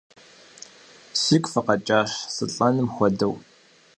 [1.21, 3.33] Сигу фыкъэкӀащ сылӀэным хуэдэу!